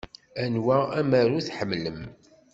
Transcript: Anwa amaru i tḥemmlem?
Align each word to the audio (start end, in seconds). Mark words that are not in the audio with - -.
Anwa 0.43 0.77
amaru 0.99 1.33
i 1.39 1.43
tḥemmlem? 1.47 2.01